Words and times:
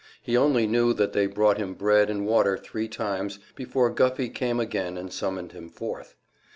He 0.23 0.35
only 0.35 0.65
knew 0.65 0.93
that 0.95 1.13
they 1.13 1.27
brought 1.27 1.59
him 1.59 1.75
bread 1.75 2.09
and 2.09 2.25
water 2.25 2.57
three 2.57 2.87
times, 2.87 3.37
before 3.53 3.91
Guffey 3.91 4.29
came 4.29 4.59
again 4.59 4.97
and 4.97 5.13
summoned 5.13 5.51
him 5.51 5.69
forth. 5.69 6.15